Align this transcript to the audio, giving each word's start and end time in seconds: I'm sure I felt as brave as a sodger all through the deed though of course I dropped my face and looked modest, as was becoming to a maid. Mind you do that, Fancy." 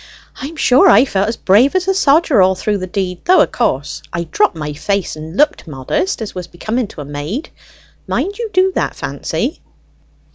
I'm 0.37 0.55
sure 0.55 0.89
I 0.89 1.05
felt 1.05 1.27
as 1.29 1.37
brave 1.37 1.75
as 1.75 1.87
a 1.87 1.93
sodger 1.93 2.41
all 2.41 2.55
through 2.55 2.79
the 2.79 2.87
deed 2.87 3.21
though 3.25 3.41
of 3.41 3.51
course 3.51 4.01
I 4.11 4.23
dropped 4.23 4.55
my 4.55 4.73
face 4.73 5.15
and 5.15 5.37
looked 5.37 5.67
modest, 5.67 6.23
as 6.23 6.33
was 6.33 6.47
becoming 6.47 6.87
to 6.87 7.01
a 7.01 7.05
maid. 7.05 7.51
Mind 8.07 8.39
you 8.39 8.49
do 8.51 8.71
that, 8.73 8.95
Fancy." 8.95 9.61